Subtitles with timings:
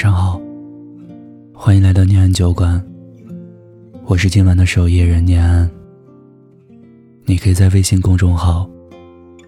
[0.00, 0.40] 晚上好，
[1.52, 2.82] 欢迎来到念安酒馆。
[4.06, 5.70] 我是今晚的守夜人念安。
[7.26, 8.66] 你可以在微信公众号、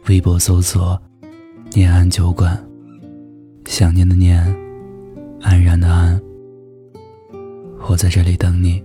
[0.09, 1.01] 微博搜索
[1.73, 2.63] “念安酒馆”，
[3.65, 4.45] 想念的念，
[5.41, 6.21] 安然的安。
[7.89, 8.85] 我在这里等你。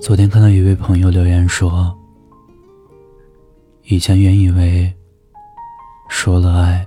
[0.00, 1.96] 昨天看到一位朋友留言说
[3.88, 4.92] ：“以前原以为
[6.10, 6.86] 说了爱。”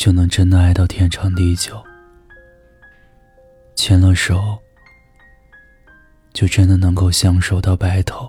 [0.00, 1.78] 就能真的爱到天长地久，
[3.76, 4.58] 牵了手，
[6.32, 8.26] 就真的能够相守到白头。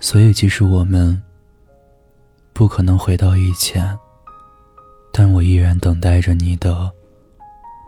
[0.00, 1.22] 所以，即使我们
[2.52, 3.98] 不可能回到以前，
[5.14, 6.92] 但我依然等待着你的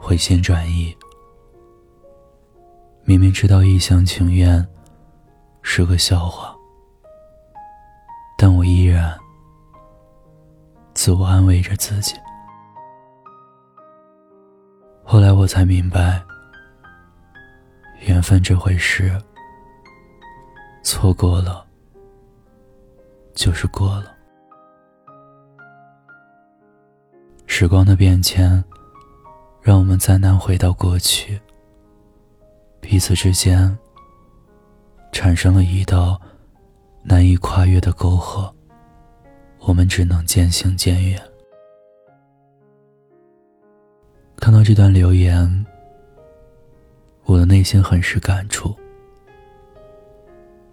[0.01, 0.97] 回心转意。
[3.05, 4.67] 明明知道一厢情愿
[5.61, 6.57] 是个笑话，
[11.03, 12.15] 自我安慰着自己。
[15.03, 16.23] 后来我才明白，
[18.01, 19.19] 缘分这回事，
[20.83, 21.67] 错过了
[23.33, 24.15] 就是过了。
[27.47, 28.63] 时光的变迁，
[29.63, 31.41] 让我们再难回到过去。
[32.79, 33.75] 彼此之间，
[35.13, 36.21] 产生了一道
[37.03, 38.55] 难以跨越的沟壑。
[39.61, 41.21] 我们只能渐行渐远。
[44.37, 45.67] 看到这段留言，
[47.25, 48.75] 我的内心很是感触。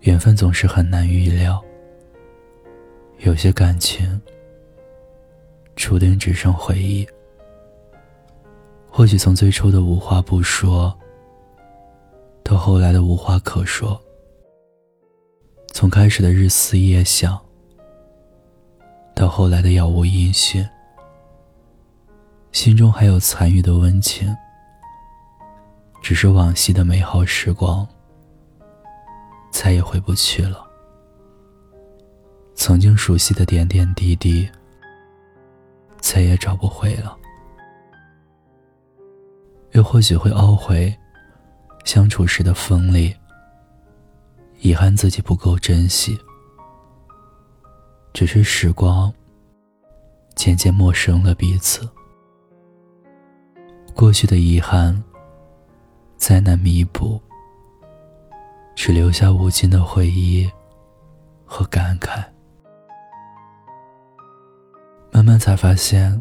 [0.01, 1.61] 缘分总是很难预料，
[3.19, 4.19] 有些感情
[5.75, 7.05] 注定只剩回忆。
[8.89, 10.97] 或许从最初的无话不说，
[12.41, 14.01] 到后来的无话可说，
[15.73, 17.46] 从开始的日思夜想。
[19.17, 20.63] 到后来的杳无音讯，
[22.51, 24.33] 心中还有残余的温情。
[26.03, 27.85] 只是往昔的美好时光，
[29.51, 30.63] 再也回不去了。
[32.53, 34.47] 曾经熟悉的点点滴滴，
[35.99, 37.17] 再也找不回了。
[39.71, 40.95] 又或许会懊悔
[41.85, 43.13] 相处时的锋利，
[44.59, 46.15] 遗憾自己不够珍惜。
[48.17, 49.13] 只是时光
[50.33, 51.87] 渐渐陌生了彼此，
[53.93, 55.03] 过去的遗憾
[56.15, 57.21] 再难弥补，
[58.75, 60.49] 只留下无尽的回忆
[61.45, 62.25] 和感慨。
[65.11, 66.19] 慢慢才发现，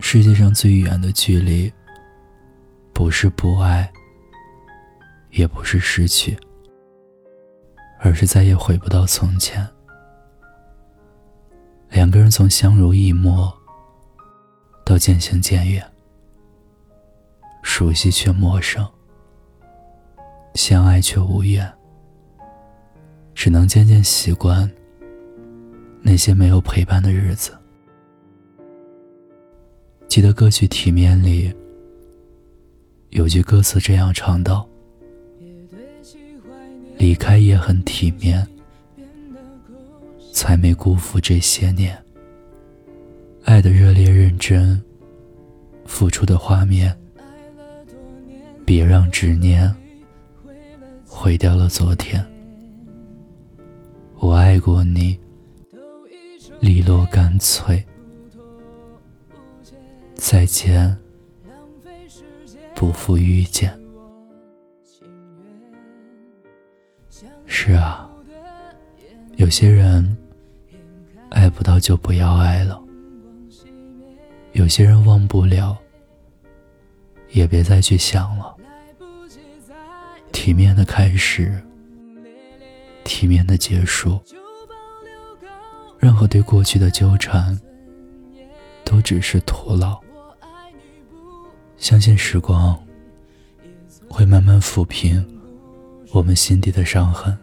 [0.00, 1.72] 世界上最远的距离，
[2.92, 3.88] 不是不爱，
[5.30, 6.36] 也不是失去，
[8.00, 9.64] 而是再也回不到从前。
[11.96, 13.50] 两个人从相濡以沫
[14.84, 15.82] 到渐行渐远，
[17.62, 18.86] 熟悉却陌生，
[20.52, 21.66] 相爱却无缘，
[23.34, 24.70] 只能渐渐习惯
[26.02, 27.56] 那些没有陪伴的日子。
[30.06, 31.50] 记得歌曲《体面》里
[33.08, 34.68] 有句歌词这样唱道
[36.98, 38.46] ：“离开也很体面。”
[40.36, 41.96] 才没辜负这些年
[43.44, 44.78] 爱的热烈认真，
[45.86, 46.94] 付出的画面。
[48.66, 49.74] 别让执念
[51.06, 52.22] 毁掉了昨天。
[54.18, 55.18] 我爱过你，
[56.60, 57.82] 利落干脆。
[60.16, 60.94] 再见，
[62.74, 63.74] 不负遇见。
[67.46, 68.10] 是啊，
[69.36, 70.14] 有些人。
[71.56, 72.78] 不到就不要爱了。
[74.52, 75.74] 有些人忘不了，
[77.30, 78.54] 也别再去想了。
[80.32, 81.58] 体面的开始，
[83.04, 84.20] 体面的结束。
[85.98, 87.58] 任何对过去的纠缠，
[88.84, 89.98] 都只是徒劳。
[91.78, 92.78] 相信时光
[94.08, 95.26] 会慢慢抚平
[96.12, 97.36] 我们心底的伤痕。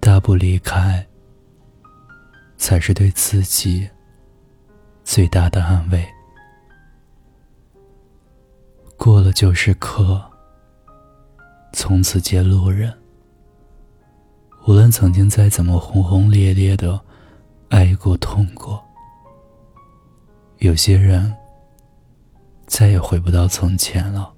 [0.00, 1.06] 大步离开。
[2.62, 3.90] 才是对自己
[5.02, 6.06] 最大的安慰。
[8.96, 10.22] 过了就是客，
[11.72, 12.96] 从此皆路人。
[14.64, 16.98] 无论曾经再怎么轰轰烈烈的
[17.68, 18.80] 爱过、痛过，
[20.58, 21.34] 有些人
[22.68, 24.32] 再也回不到从前了。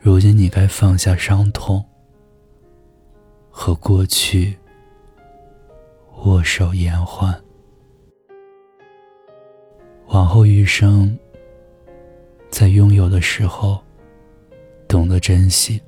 [0.00, 1.82] 如今你该放下伤痛
[3.50, 4.58] 和过去。
[6.24, 7.38] 握手言欢。
[10.06, 11.18] 往后余生，
[12.50, 13.78] 在拥有的时候
[14.88, 15.80] 懂得珍惜，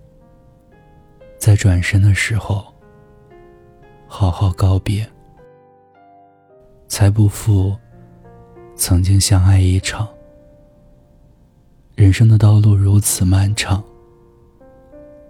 [1.38, 2.66] 在转身的时候
[4.06, 5.08] 好好告别，
[6.86, 7.74] 才不负
[8.74, 10.06] 曾经相爱一场。
[11.94, 13.82] 人生的道路如此漫长，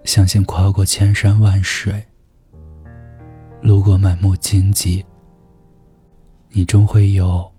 [0.03, 2.05] 相信跨过千山万水，
[3.63, 5.05] 路过满目荆棘，
[6.51, 7.51] 你终会有。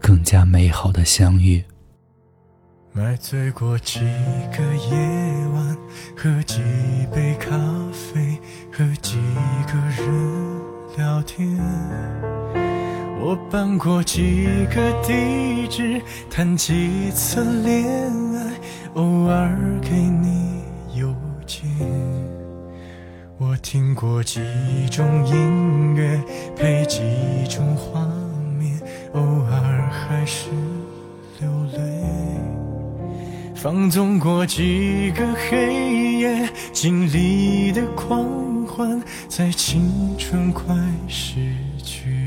[0.00, 1.62] 更加美好的相遇。
[2.92, 5.76] 买醉过几个夜晚，
[6.16, 6.60] 喝几
[7.14, 7.50] 杯咖
[7.92, 8.38] 啡，
[8.72, 9.16] 和几
[9.66, 10.60] 个人
[10.96, 11.56] 聊天。
[13.20, 17.86] 我搬过几个地址，谈几次恋
[18.34, 18.60] 爱，
[18.94, 19.56] 偶尔
[23.72, 24.38] 听过几
[24.90, 26.20] 种音乐，
[26.54, 27.00] 配几
[27.48, 28.06] 种画
[28.58, 28.78] 面。
[29.14, 29.20] 偶
[29.50, 30.50] 尔还是
[31.40, 31.80] 流泪，
[33.54, 40.76] 放纵过几个黑夜，经历的狂欢，在青春快
[41.08, 41.40] 逝
[41.82, 42.26] 去。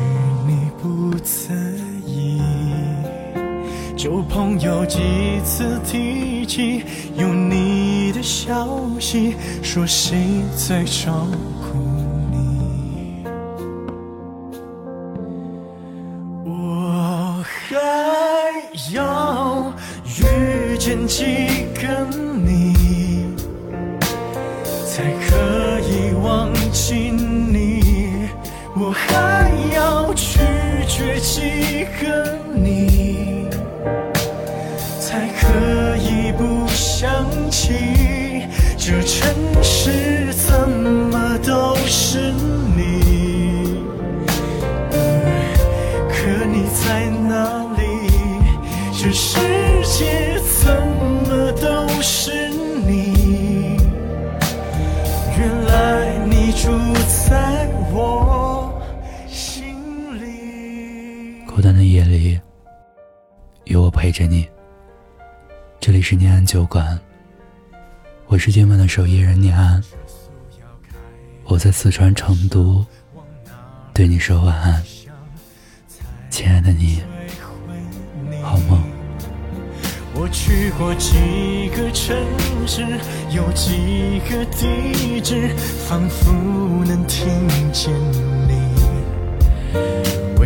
[4.33, 4.99] 朋友几
[5.43, 6.83] 次提起
[7.17, 8.65] 有你的消
[8.97, 10.17] 息，说谁
[10.55, 11.27] 在照
[11.61, 11.77] 顾
[12.31, 13.25] 你？
[16.45, 17.77] 我还
[18.93, 19.73] 要
[20.21, 20.77] 遇？
[20.79, 21.23] 见几
[21.75, 21.87] 个
[22.43, 22.73] 你，
[24.83, 28.29] 才可以忘记你？
[28.75, 30.39] 我还要拒
[30.87, 33.00] 绝几个你，
[35.51, 38.47] 可以不想起？
[38.77, 42.31] 这城市怎么都是
[42.75, 43.83] 你？
[46.09, 47.81] 可你在哪里？
[48.93, 49.37] 这世
[49.83, 50.73] 界怎
[51.27, 53.77] 么都是你？
[55.37, 56.69] 原来你住
[57.29, 58.73] 在我
[59.27, 59.75] 心
[60.19, 61.45] 里。
[61.45, 62.39] 孤单的夜里，
[63.65, 64.47] 有我陪着你。
[65.81, 66.99] 这里是念安酒馆，
[68.27, 69.83] 我是今晚的守夜人念安。
[71.45, 72.85] 我在四川成都，
[73.91, 74.83] 对你说晚安，
[76.29, 77.01] 亲爱的你，
[78.43, 78.79] 好梦。
[80.13, 82.15] 我去过几个城
[82.67, 82.83] 市，
[83.35, 85.49] 有几个地址，
[85.87, 86.31] 仿佛
[86.85, 87.27] 能听
[87.73, 87.91] 见
[88.47, 88.71] 你。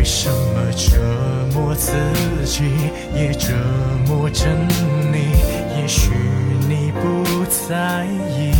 [0.06, 1.00] 为什么折
[1.52, 1.90] 磨自
[2.44, 2.62] 己，
[3.12, 3.52] 也折
[4.06, 4.46] 磨着
[5.10, 5.32] 你？
[5.76, 6.12] 也许
[6.68, 8.04] 你不在
[8.38, 8.52] 意。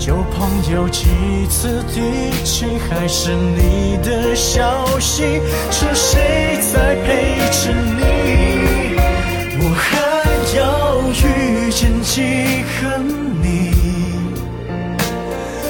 [0.00, 1.06] 旧朋友几
[1.48, 8.96] 次提起，还是你的消息，是谁在陪着你？
[9.60, 10.26] 我还
[10.58, 12.98] 要遇见几个
[13.40, 13.70] 你，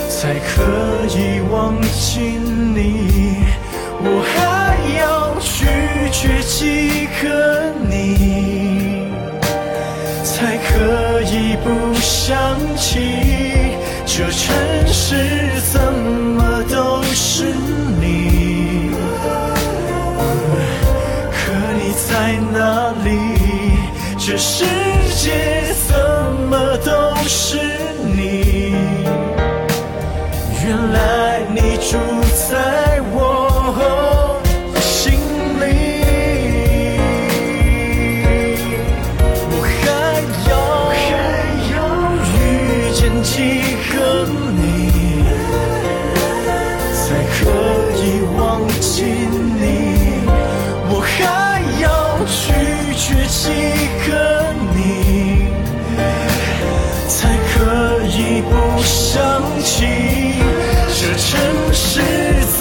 [0.09, 0.63] 才可
[1.19, 2.19] 以忘记
[2.75, 3.32] 你？
[4.05, 5.65] 我还要拒
[6.11, 9.07] 绝几个你，
[10.25, 14.53] 才可以不想起这城
[14.89, 17.45] 市怎么都是
[18.01, 18.91] 你。
[21.31, 22.11] 可你在
[22.53, 22.59] 哪
[23.05, 23.09] 里？
[24.19, 24.65] 这世
[48.53, 50.29] 忘记你。
[50.91, 51.87] 我还要
[52.27, 52.53] 拒
[52.95, 53.49] 绝几
[54.05, 54.13] 个
[54.75, 55.47] 你，
[57.09, 57.17] 才
[57.49, 57.55] 可
[58.05, 59.19] 以不想
[59.63, 59.73] 起
[60.89, 61.31] 这城
[61.73, 62.03] 市
[62.59, 62.61] 怎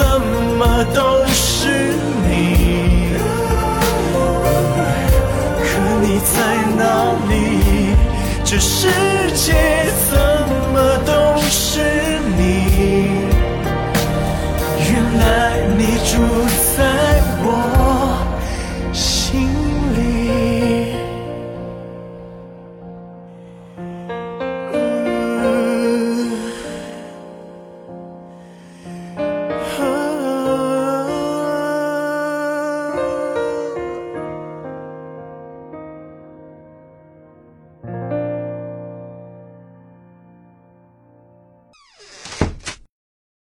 [0.57, 0.62] 么。
[0.95, 1.93] 都是
[2.27, 3.13] 你，
[5.60, 5.69] 可
[6.01, 6.33] 你在
[6.77, 6.81] 哪
[7.29, 7.31] 里？
[8.43, 8.88] 这世
[9.36, 9.80] 界。